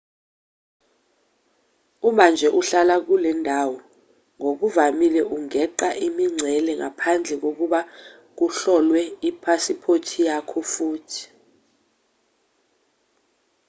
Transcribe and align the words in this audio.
uma 2.09 2.25
nje 2.33 2.47
uhlala 2.59 2.95
kulendawo 3.05 3.75
ngokuvamile 4.39 5.21
ungeqa 5.35 5.89
imingcele 6.07 6.71
ngaphandle 6.79 7.33
kokuba 7.43 7.79
kuhlolwe 8.37 9.01
iphasiphothi 9.29 10.17
yakho 10.29 10.59
futhi 10.71 11.23